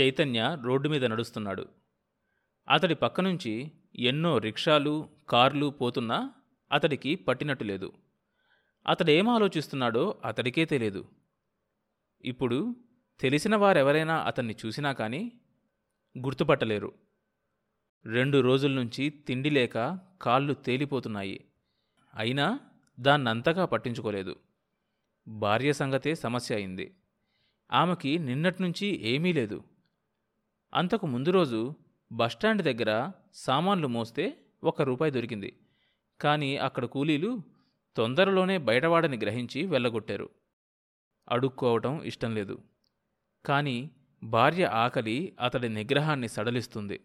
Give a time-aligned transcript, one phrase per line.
[0.00, 1.66] Chaitanya road మీద నడుస్తున్నాడు.
[2.68, 6.32] అతడి పక్క నుంచి ఎన్నో రిక్షాలు కార్లు పోతున్నా
[6.72, 7.92] అతడికి పట్టినట్టు లేదు.
[8.86, 11.08] అతడేం ఆలోచిస్తున్నాడో అతడికే తెలియదు
[12.24, 12.76] ఇప్పుడు
[13.20, 15.32] తెలిసిన వారెవరైనా అతన్ని చూసినా కానీ
[16.18, 16.92] గుర్తుపట్టలేరు.
[18.06, 21.44] రెండు రోజుల నుంచి తిండి లేక కాళ్ళు తేలిపోతున్నాయి.
[22.14, 22.60] అయినా
[23.00, 24.36] దాన్నంతగా పట్టించుకోలేదు.
[25.28, 26.94] భార్య సంగతే సమస్య అయింది.
[27.72, 29.64] ఆమెకి నిన్నట్నుంచి ఏమీ లేదు.
[30.74, 31.74] అంతకు ముందు రోజు
[32.12, 35.58] బస్టాండ్ దగ్గర సామాన్లు మోస్తే ఒక రూపాయి దొరికింది.
[36.20, 37.42] కానీ అక్కడ కూలీలు
[37.96, 40.30] తొందరలోనే బయటవాడని గ్రహించి వెళ్ళగొట్టారు.
[41.28, 42.58] అడుక్కోవటం ఇష్టం లేదు.
[43.46, 43.90] కానీ
[44.24, 47.00] భార్య ఆకలి అతడి నిగ్రహాన్ని సడలిస్తుంది.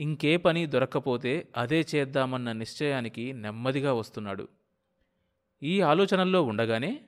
[0.00, 4.48] ఇంకే పని దొరక్కపోతే అదే చేద్దామన్న నిశ్చయానికి నెమ్మదిగా వస్తున్నాడు.
[5.62, 7.00] ఈ ఆలోచనల్లో ఉండగానే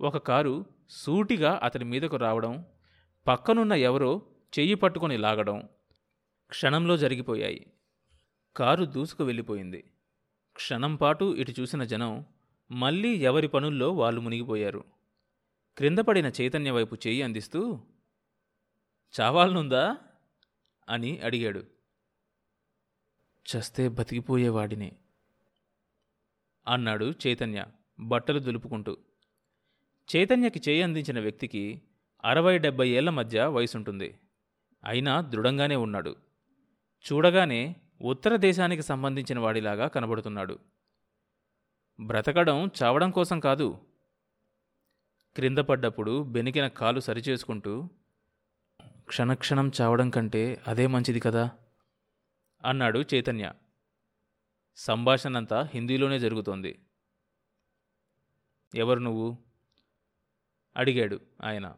[0.00, 2.64] ఒక కారు సూటిగా అతని మీదకు రావడం
[3.26, 4.22] పక్కనున్న ఎవరో
[4.58, 5.68] చెయ్యి పట్టుకొని లాగడం
[6.48, 7.66] క్షణంలో జరిగిపోయాయి.
[8.56, 9.90] కారు దూసుకు వెళ్ళిపోయింది.
[10.52, 12.26] క్షణం పాటు ఇటు చూసిన జనం
[12.70, 14.84] మళ్ళీ ఎవరి పనుల్లో వాళ్ళు మునిగిపోయారు.
[15.76, 17.80] క్రింద పడిన చైతన్య వైపు చెయ్యి అందిస్తూ
[19.20, 19.96] చావాలనుందా?
[20.88, 21.64] అని అడిగాడు.
[23.46, 24.92] చస్తే బతికిపోయేవాడిని
[26.68, 27.66] అన్నాడు చైతన్య
[28.00, 28.96] బట్టలు దులుపుకుంటూ.
[30.16, 31.82] చైతన్యకి చేయి అందించిన వ్యక్తికి
[32.24, 34.18] అరవై డెబ్బై ఏళ్ళ మధ్య వయసుంటుంది.
[34.84, 36.16] అయినా దృఢంగానే ఉన్నాడు.
[37.12, 40.58] చూడగానే ఉత్తర దేశానికి సంబంధించిన వాడిలాగా కనబడుతున్నాడు.
[42.00, 43.80] బ్రతకడం చావడం కోసం కాదు.
[45.36, 47.88] క్రింద పడ్డప్పుడు బెనికిన కాలు సరిచేసుకుంటూ
[48.84, 51.50] క్షణక్షణం చావడం కంటే అదే మంచిది కదా?
[52.64, 53.52] అన్నాడు చైతన్య.
[54.76, 56.78] సంభాషణంతా హిందీలోనే జరుగుతోంది.
[58.74, 59.38] ఎవరు నువ్వు?
[60.76, 61.74] అడిగాడు ఆయన.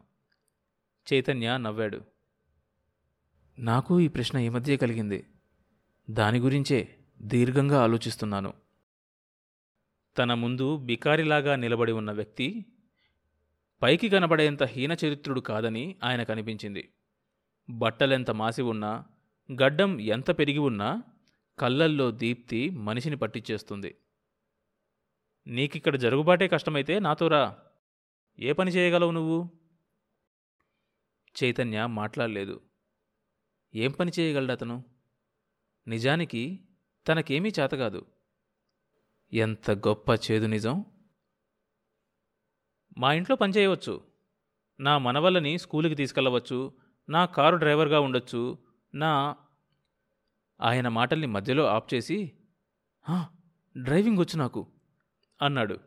[1.13, 2.10] చైతన్య నవ్వాడు.
[3.61, 5.27] నాకు ఈ ప్రశ్న ఈ మధ్య కలిగింది.
[6.09, 8.53] దాని గురించే దీర్ఘంగా ఆలోచిస్తున్నాను.
[10.17, 12.65] తన ముందు బికారిలాగా నిలబడి ఉన్న వ్యక్తి
[13.81, 16.93] పైకి కనబడేంత హీనచరిత్రుడు కాదని ఆయన కనిపించింది.
[17.69, 19.05] బట్టలెంత మాసి ఉన్నా
[19.51, 21.03] గడ్డం ఎంత పెరిగి ఉన్నా
[21.59, 23.95] కళ్ళల్లో దీప్తి మనిషిని పట్టించేస్తుంది.
[25.47, 27.57] నీకిక్కడ జరుగుబాటే కష్టమైతే నాతో రా.
[28.39, 29.49] ఏ పని చేయగలవు నువ్వు?
[31.43, 32.61] చైతన్య మాట్లాడలేదు.
[33.75, 34.83] ఏం పని చేయగలడు అతను?
[35.87, 36.67] నిజానికి
[37.07, 38.05] తనకేమీ చేతగాదు
[39.33, 40.85] ఎంత గొప్ప చేదు నిజం.
[42.97, 44.03] మా ఇంట్లో పని చేయవచ్చు.
[44.79, 46.73] నా మనవళ్ళని స్కూలుకి తీసుకెళ్ళవచ్చు.
[47.09, 48.57] నా కారు డ్రైవర్గా ఉండొచ్చు.
[48.95, 49.35] నా
[50.61, 52.31] ఆయన మాటల్ని మధ్యలో ఆఫ్ చేసి
[53.77, 54.67] డ్రైవింగ్ వచ్చు నాకు
[55.41, 55.79] అన్నాడు.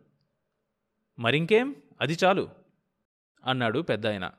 [1.18, 1.76] మరింకేం?
[2.00, 2.50] అది చాలు
[3.44, 4.30] అన్నాడు పెద్దాయన.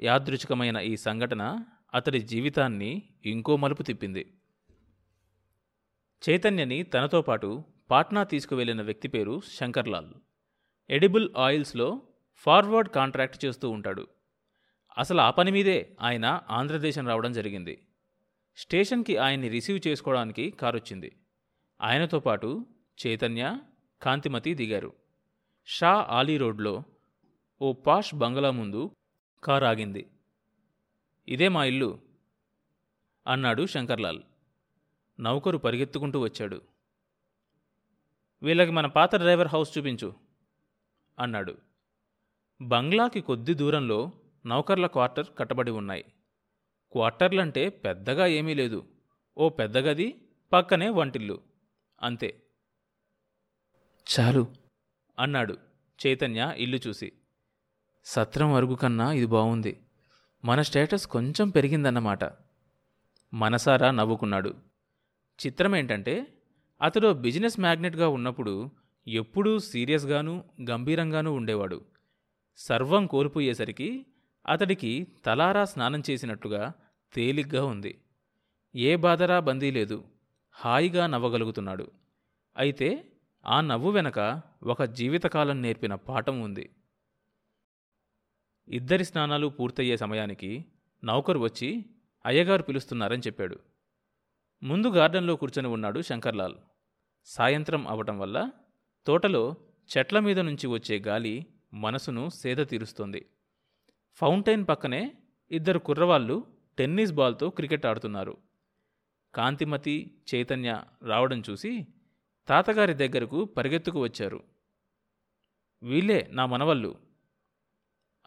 [0.00, 1.64] యాదృచ్ఛికమైన ఈ సంఘటన
[1.94, 4.34] అతడి జీవితాన్ని ఇంకో మలుపు తిప్పింది.
[6.28, 10.14] చైతన్యని తనతో పాటు పాట్నా తీసుకువెళ్ళిన వ్యక్తి పేరు శంకర్లాల్.
[10.90, 12.02] ఎడిబుల్ ఆయిల్స్లో
[12.36, 14.06] ఫార్వర్డ్ కాంట్రాక్ట్ చేస్తూ ఉంటాడు.
[14.98, 17.86] అసలు ఆ పని మీదే ఆయన ఆంధ్రదేశం రావడం జరిగింది.
[18.56, 21.16] స్టేషన్కి ఆయన్ని రిసీవ్ చేసుకోవడానికి కారొచ్చింది.
[21.82, 22.66] ఆయనతో పాటు
[23.06, 23.58] చైతన్య
[24.02, 24.92] కాంతిమతి దిగారు.
[25.66, 26.82] షా ఆలీ రోడ్లో
[27.62, 28.90] ఓ పాష్ బంగ్లా ముందు
[29.44, 30.06] కారు ఆగింది.
[31.28, 31.98] ఇదే మా ఇల్లు
[33.26, 34.22] అన్నాడు శంకర్లాల్.
[35.20, 36.62] నౌకరు పరిగెత్తుకుంటూ వచ్చాడు.
[38.42, 40.14] వీళ్ళకి మన పాత డ్రైవర్ హౌస్ చూపించు
[41.18, 41.58] అన్నాడు.
[42.62, 44.12] బంగ్లాకి కొద్ది దూరంలో
[44.46, 46.04] నౌకర్ల క్వార్టర్ కట్టబడి ఉన్నాయి.
[46.92, 48.84] క్వార్టర్లంటే పెద్దగా ఏమీ లేదు.
[49.38, 50.20] ఓ పెద్ద గది
[50.52, 51.40] పక్కనే వంటిల్లు.
[52.02, 52.42] అంతే.
[54.18, 54.46] చాలు
[55.18, 55.56] అన్నాడు
[56.06, 57.12] చైతన్య ఇల్లు చూసి.
[58.04, 59.80] సత్రం అరుగు కన్నా ఇది బాగుంది
[60.44, 62.20] మన స్టేటస్ కొంచెం పెరిగిందన్నమాట.
[63.34, 64.54] మనసారా నవ్వుకున్నాడు.
[65.46, 66.26] చిత్రమేంటంటే
[66.82, 68.70] అతడు బిజినెస్ మ్యాగ్నెట్గా ఉన్నప్పుడు
[69.08, 71.84] ఎప్పుడూ సీరియస్గానూ గంభీరంగానూ ఉండేవాడు.
[72.56, 74.06] సర్వం కోల్పోయేసరికి
[74.48, 76.72] అతడికి తలారా స్నానం చేసినట్టుగా
[77.14, 78.00] తేలిగ్గా ఉంది.
[78.76, 80.04] ఏ బాధరా బందీ లేదు.
[80.52, 81.90] హాయిగా నవ్వగలుగుతున్నాడు.
[82.56, 83.04] అయితే
[83.46, 86.70] ఆ నవ్వు వెనక ఒక జీవితకాలం నేర్పిన పాఠం ఉంది.
[88.68, 90.64] ఇద్దరి స్నానాలు పూర్తయ్యే సమయానికి
[91.04, 91.84] నౌకరు వచ్చి
[92.26, 93.56] అయ్యగారు పిలుస్తున్నారని చెప్పాడు.
[94.62, 96.54] ముందు గార్డెన్లో కూర్చొని ఉన్నాడు శంకర్లాల్.
[97.24, 98.50] సాయంత్రం అవటం వల్ల
[99.06, 99.56] తోటలో
[99.98, 103.26] చెట్ల మీద నుంచి వచ్చే గాలి మనసును సేద తీరుస్తోంది.
[104.14, 105.12] ఫౌంటైన్ పక్కనే
[105.50, 106.46] ఇద్దరు కుర్రవాళ్ళు
[106.78, 108.36] టెన్నిస్ బాల్తో క్రికెట్ ఆడుతున్నారు.
[109.34, 111.86] కాంతిమతి చైతన్య రావడం చూసి
[112.48, 114.44] తాతగారి దగ్గరకు పరిగెత్తుకు వచ్చారు.
[115.82, 117.11] వీళ్ళే నా మనవళ్ళు.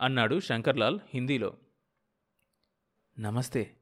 [0.02, 1.58] అన్నాడు శంకర్లాల్ హిందీలో.
[3.20, 3.78] నమస్తే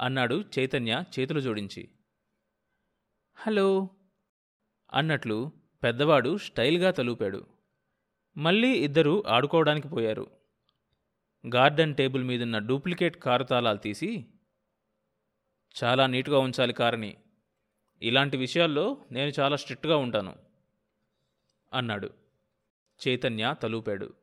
[0.00, 1.90] అన్నాడు చైతన్య చేతులు జోడించి.
[3.34, 3.90] హలో
[4.92, 5.52] అన్నట్లు
[5.82, 7.46] పెద్దవాడు స్టైల్గా తలూపాడు.
[8.36, 10.30] మళ్ళీ ఇద్దరూ ఆడుకోవడానికి పోయారు.
[11.54, 14.26] గార్డెన్ టేబుల్ మీదున్న డూప్లికేట్ కారు తాళాలు తీసి
[15.84, 17.16] చాలా నీట్గా ఉంచాలి కారని.
[18.02, 20.36] ఇలాంటి విషయాల్లో నేను చాలా స్ట్రిక్ట్గా ఉంటాను
[21.72, 22.10] అన్నాడు.
[23.08, 24.21] చైతన్య తలూపాడు.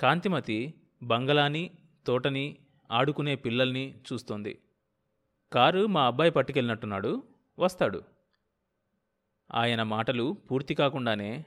[0.00, 1.70] కాంతిమతి బంగళాని
[2.06, 2.58] తోటని
[2.90, 4.58] ఆడుకునే పిల్లల్ని చూస్తోంది.
[5.52, 7.22] కారు మా అబ్బాయి పట్టుకెళ్ళినట్టున్నాడు
[7.58, 8.02] వస్తాడు.
[9.52, 11.44] ఆయన మాటలు పూర్తి కాకుండానే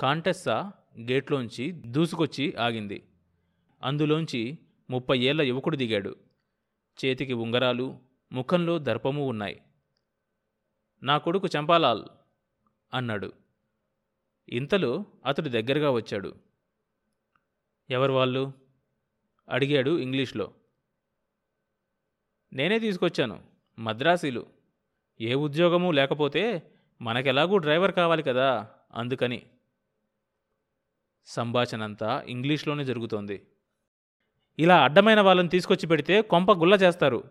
[0.00, 3.08] కాంటెస్సా గేట్లోంచి దూసుకొచ్చి ఆగింది.
[3.82, 4.58] అందులోంచి
[4.90, 6.16] ముప్పై ఏళ్ళ యువకుడు దిగాడు.
[7.04, 7.98] చేతికి ఉంగరాలు
[8.32, 9.60] ముఖంలో దర్పము ఉన్నాయి.
[11.02, 12.04] నా కొడుకు చంపాలాల్
[12.94, 13.32] అన్నాడు.
[14.48, 16.47] ఇంతలో అతడు దగ్గరగా వచ్చాడు.
[17.90, 18.52] ఎవరు వాళ్ళు?
[19.48, 20.54] అడిగాడు ఇంగ్లీష్లో.
[22.52, 23.44] నేనే తీసుకొచ్చాను
[23.78, 24.46] మద్రాసీలు.
[25.20, 29.50] ఏ ఉద్యోగము లేకపోతే మనకెలాగూ డ్రైవర్ కావాలి కదా అందుకని.
[31.26, 33.46] సంభాషణంతా ఇంగ్లీష్లోనే జరుగుతోంది.
[34.58, 37.24] ఇలా అడ్డమైన వాళ్ళని తీసుకొచ్చి పెడితే కొంప గుల్ల చేస్తారు.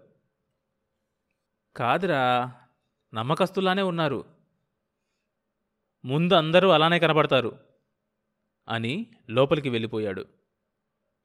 [1.76, 2.54] కాదురా
[3.14, 4.26] నమ్మకస్తులానే ఉన్నారు.
[6.06, 7.60] ముందు అందరూ అలానే కనబడతారు
[8.68, 10.26] అని లోపలికి వెళ్ళిపోయాడు.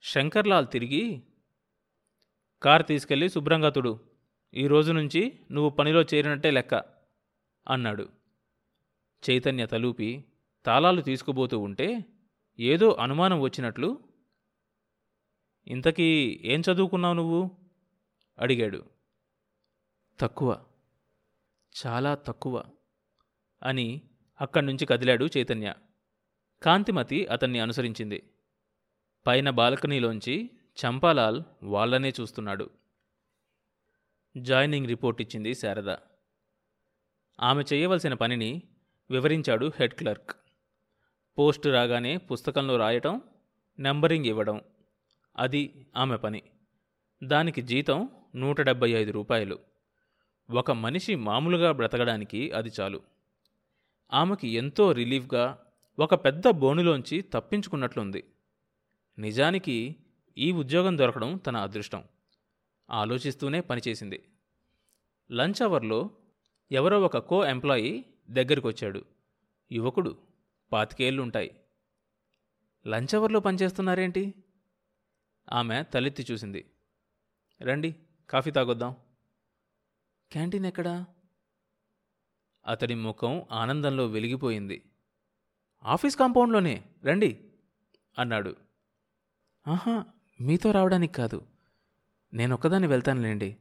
[0.04, 1.22] శంకర్లాల్ తిరిగి
[2.62, 4.00] కార్ తీసుకెళ్ళి శుభ్రంగా తుడు.
[4.54, 6.74] ఈ రోజు నుంచి నువ్వు పనిలో చేరినట్టే లెక్క
[7.68, 8.08] అన్నాడు.
[9.30, 10.24] చైతన్య తలూపి
[10.66, 12.04] తాళాలు తీసుకుపోతూ ఉంటే
[12.60, 13.98] ఏదో అనుమానం వచ్చినట్లు
[15.66, 17.50] ఇంతకీ ఏం చదువుకున్నావు నువ్వు?
[18.38, 18.84] అడిగాడు.
[20.20, 20.64] తక్కువ.
[21.86, 22.64] చాలా తక్కువ
[23.62, 24.02] అని
[24.40, 25.74] అక్కడి నుంచి కదిలాడు చైతన్య.
[26.62, 28.31] కాంతిమతి అతన్ని అనుసరించింది.
[29.26, 30.50] పైన బాల్కనీలోంచి
[30.84, 32.70] చంపాలాల్ వాళ్ళనే చూస్తున్నాడు.
[34.36, 35.96] జాయినింగ్ రిపోర్ట్ ఇచ్చింది శారద.
[37.40, 38.62] ఆమె చేయవలసిన పనిని
[39.10, 40.36] వివరించాడు హెడ్ క్లర్క్.
[41.38, 43.20] పోస్ట్ రాగానే పుస్తకంలో రాయటం
[43.78, 44.60] నెంబరింగ్ ఇవ్వడం
[45.38, 46.42] అది ఆమె పని.
[47.24, 49.58] దానికి జీతం నూట డెబ్బై ఐదు రూపాయలు.
[50.50, 53.02] ఒక మనిషి మామూలుగా బ్రతకడానికి అది చాలు.
[54.12, 55.64] ఆమెకి ఎంతో రిలీఫ్గా
[55.98, 58.24] ఒక పెద్ద బోనులోంచి తప్పించుకున్నట్లుంది.
[59.18, 59.96] నిజానికి
[60.38, 62.04] ఈ ఉద్యోగం దొరకడం తన అదృష్టం.
[62.90, 64.28] ఆలోచిస్తూనే పనిచేసింది.
[65.32, 66.10] లంచ్ అవర్లో
[66.72, 69.04] ఎవరో ఒక కో ఎంప్లాయీ దగ్గరికొచ్చాడు.
[69.72, 70.18] యువకుడు
[70.72, 71.60] పాతికేళ్ళుంటాయి
[72.86, 74.34] లంచ్ అవర్లో పనిచేస్తున్నారేంటి?
[75.52, 76.70] ఆమె తలెత్తి చూసింది.
[77.62, 77.96] రండి
[78.30, 78.96] కాఫీ తాగొద్దాం.
[80.32, 81.06] క్యాంటీన్ ఎక్కడా?
[82.66, 84.90] అతడి ముఖం ఆనందంలో వెలిగిపోయింది.
[85.82, 87.52] ఆఫీస్ కాంపౌండ్లోనే రండి
[88.18, 88.56] అన్నాడు.
[89.68, 90.04] ఆహా
[90.40, 91.46] మీతో రావడానికి కాదు.
[92.34, 93.56] నేనొక్కదాన్ని వెళ్తానులేండి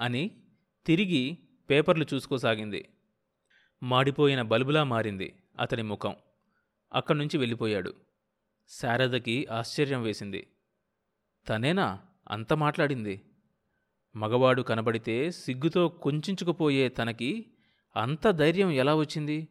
[0.00, 0.42] అని
[0.86, 1.38] తిరిగి
[1.70, 2.88] పేపర్లు చూసుకోసాగింది.
[3.82, 6.14] మాడిపోయిన బల్బులా మారింది అతని ముఖం.
[6.92, 7.94] అక్కడి నుంచి వెళ్ళిపోయాడు.
[8.68, 10.46] శారదకి ఆశ్చర్యం వేసింది.
[11.48, 12.00] తనేనా?
[12.30, 13.22] అంత మాట్లాడింది.
[14.16, 17.46] మగవాడు కనబడితే సిగ్గుతో కొంచుకుపోయే తనకి
[17.96, 19.48] అంత ధైర్యం ఎలా వచ్చింది?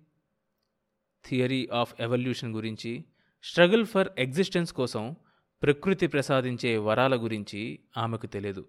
[1.26, 3.06] థియరీ ఆఫ్ ఎవల్యూషన్ గురించి
[3.44, 5.16] స్ట్రగుల్ ఫర్ ఎగ్జిస్టెన్స్ కోసం
[5.64, 8.66] ప్రకృతి ప్రసాదించే వరాల గురించి ఆమెకు తెలియదు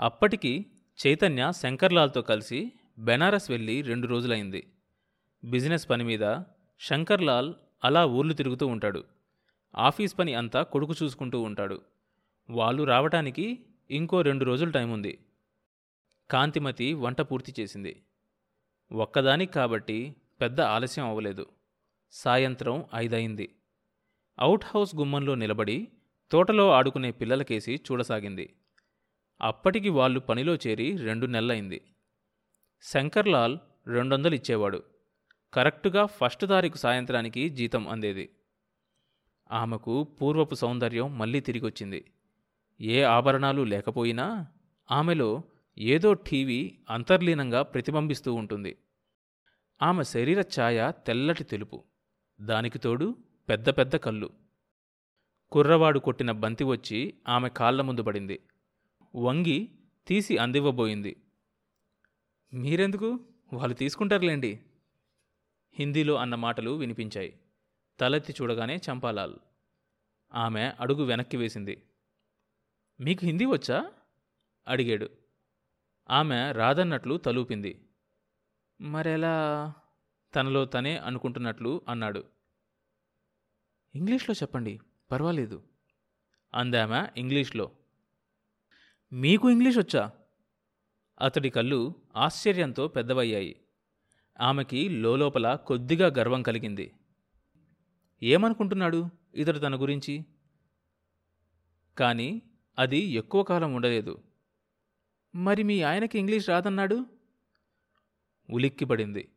[0.00, 0.66] అప్పటికి
[1.06, 4.72] చైతన్య శంకర్లాల్తో కలిసి బెనారస్ వెళ్ళి రెండు రోజులైంది.
[5.44, 6.36] బిజినెస్ పని మీద
[6.80, 9.04] శంకర్లాల్ అలా ఊర్లు తిరుగుతూ ఉంటాడు.
[9.76, 11.82] ఆఫీస్ పని అంతా కొడుకు చూసుకుంటూ ఉంటాడు.
[12.50, 15.18] వాళ్ళు రావటానికి ఇంకో రెండు రోజులు టైం ఉంది
[16.30, 18.02] కాంతిమతి వంట పూర్తి చేసింది.
[18.92, 21.46] ఒక్కదానికి కాబట్టి పెద్ద ఆలస్యం అవ్వలేదు.
[22.12, 23.55] సాయంత్రం ఐదయింది.
[24.38, 25.88] అవుట్ హౌస్ గుమ్మంలో నిలబడి
[26.30, 28.56] తోటలో ఆడుకునే పిల్లలకేసి చూడసాగింది.
[29.40, 31.80] అప్పటికి వాళ్ళు పనిలో చేరి రెండు నెలలైంది
[32.82, 34.82] శంకర్లాల్ రెండొందలు ఇచ్చేవాడు
[35.54, 38.28] కరెక్టుగా ఫస్ట్ తారీఖు సాయంత్రానికి జీతం అందేది.
[39.52, 42.04] ఆమెకు పూర్వపు సౌందర్యం మళ్ళీ తిరిగొచ్చింది.
[42.80, 44.46] ఏ ఆభరణాలు లేకపోయినా
[44.90, 45.42] ఆమెలో
[45.78, 48.76] ఏదో టీవీ అంతర్లీనంగా ప్రతిబింబిస్తూ ఉంటుంది.
[49.82, 51.84] ఆమె శరీర ఛాయ తెల్లటి తెలుపు.
[52.40, 53.14] దానికి తోడు
[53.48, 54.30] పెద్ద పెద్ద కళ్ళు.
[55.52, 58.40] కుర్రవాడు కొట్టిన బంతి వచ్చి ఆమె కాళ్ళ ముందు పడింది.
[59.16, 59.70] వంగి
[60.06, 61.22] తీసి అందివ్వబోయింది.
[62.54, 63.20] మీరెందుకు?
[63.52, 64.60] వాళ్ళు తీసుకుంటారులేండి.
[65.72, 67.40] హిందీలో అన్న మాటలు వినిపించాయి.
[68.00, 69.34] తలెత్తి చూడగానే చంపాలాల్.
[70.34, 71.82] ఆమె అడుగు వెనక్కి వేసింది.
[73.00, 73.92] మీకు హిందీ వచ్చా?
[74.68, 75.10] అడిగాడు.
[76.10, 77.88] ఆమె రాదన్నట్లు తలూపింది.
[78.80, 79.72] మరెలా?
[80.34, 82.35] తనలో తనే అనుకుంటున్నట్లు అన్నాడు.
[83.96, 85.62] ఇంగ్లీష్లో చెప్పండి పర్వాలేదు.
[86.54, 87.70] అందామె ఇంగ్లీష్లో.
[89.12, 90.10] మీకు ఇంగ్లీష్ వచ్చా?
[91.20, 93.60] అతడి కళ్ళు ఆశ్చర్యంతో పెద్దవయ్యాయి.
[94.40, 96.92] ఆమెకి లోలోపల కొద్దిగా గర్వం కలిగింది.
[98.22, 100.24] ఏమనుకుంటున్నాడు ఇతడు తన గురించి?
[101.98, 102.42] కానీ
[102.78, 104.22] అది ఎక్కువ కాలం ఉండలేదు.
[105.34, 107.06] మరి మీ ఆయనకి ఇంగ్లీష్ రాదన్నాడు?
[108.50, 109.28] ఉలిక్కిపడింది.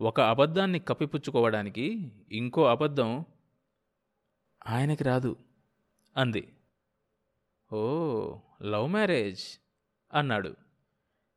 [0.00, 3.24] ఒక అబద్ధాన్ని కప్పిపుచ్చుకోవడానికి ఇంకో అబద్ధం
[4.68, 5.36] ఆయనకి రాదు.
[6.16, 6.52] అంది.
[7.72, 9.40] ఓ లవ్ మ్యారేజ్?
[10.12, 10.56] అన్నాడు.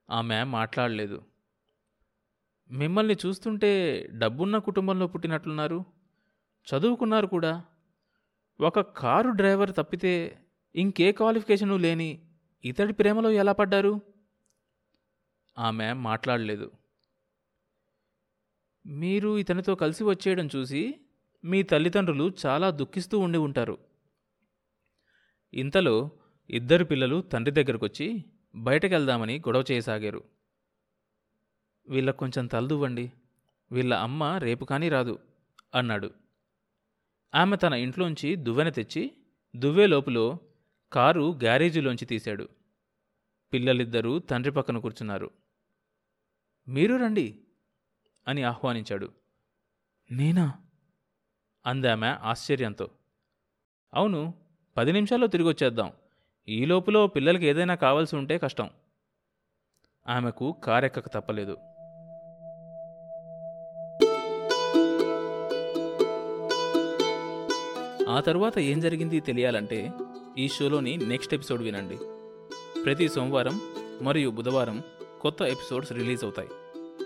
[0.10, 1.22] ఆమె మాట్లాడలేదు.
[2.72, 5.86] మిమ్మల్ని చూస్తుంటే డబ్బున్న కుటుంబంలో పుట్టినట్లున్నారు.
[6.68, 7.66] చదువుకున్నారు కూడా.
[8.62, 10.42] ఒక కారు డ్రైవర్ తప్పితే
[10.76, 12.28] ఇంకే క్వాలిఫికేషను లేని
[12.66, 14.02] ఇతడి ప్రేమలో ఎలా పడ్డారు?
[15.58, 16.72] ఆమె మాట్లాడలేదు.
[18.86, 21.00] మీరు ఇతనితో కలిసి వచ్చేయడం చూసి
[21.44, 23.78] మీ తల్లిదండ్రులు చాలా దుఃఖిస్తూ ఉండి ఉంటారు.
[25.54, 26.12] ఇంతలో
[26.50, 30.24] ఇద్దరు పిల్లలు తండ్రి దగ్గరకొచ్చి బయటకెళ్దామని గొడవ చేయసాగారు.
[31.88, 33.12] వీళ్ళకు కొంచెం తలదువ్వండి.
[33.72, 35.20] వీళ్ళ అమ్మ రేపు కానీ రాదు
[35.76, 36.12] అన్నాడు.
[37.36, 39.12] ఆమె తన ఇంట్లోంచి దువ్వెన తెచ్చి
[39.56, 40.40] దువ్వే లోపులో
[40.94, 42.50] కారు గ్యారేజీలోంచి తీశాడు.
[43.54, 45.32] పిల్లలిద్దరూ తండ్రి పక్కన కూర్చున్నారు.
[46.68, 47.40] మీరు రండి
[48.28, 49.12] అని ఆహ్వానించాడు.
[50.12, 50.54] నేనా?
[51.66, 52.90] అందామె ఆశ్చర్యంతో.
[53.94, 54.34] అవును
[54.78, 55.92] పది నిమిషాల్లో తిరిగి వచ్చేద్దాం
[56.48, 58.70] ఈ లోపులో పిల్లలకి ఏదైనా కావాల్సి ఉంటే కష్టం.
[60.08, 61.58] ఆమెకు కారెక్కక తప్పలేదు.
[68.10, 69.92] ఆ తరువాత ఏం జరిగింది తెలియాలంటే
[70.38, 71.98] ఈ షోలోని నెక్స్ట్ ఎపిసోడ్ వినండి.
[72.84, 73.62] ప్రతి సోమవారం
[74.02, 74.84] మరియు బుధవారం
[75.22, 76.50] కొత్త ఎపిసోడ్స్ రిలీజ్ అవుతాయి.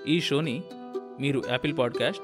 [0.08, 0.64] ఈ షోని
[1.20, 2.24] మీరు Apple podcast